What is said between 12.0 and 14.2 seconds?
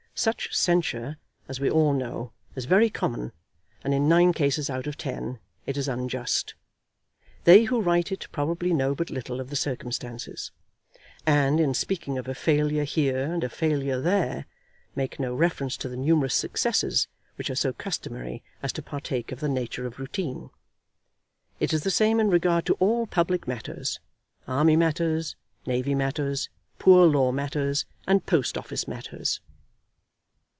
of a failure here and a failure